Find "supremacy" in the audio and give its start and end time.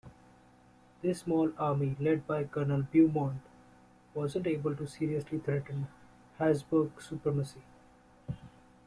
6.99-7.61